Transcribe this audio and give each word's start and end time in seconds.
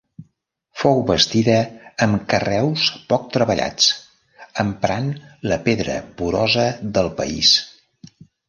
Fou 0.83 1.01
bastida 1.09 1.57
amb 2.05 2.23
carreus 2.33 2.87
poc 3.13 3.27
treballats, 3.37 3.91
emprant 4.67 5.13
la 5.53 5.63
pedra 5.69 6.01
porosa 6.23 6.69
del 6.97 7.13
país. 7.21 7.57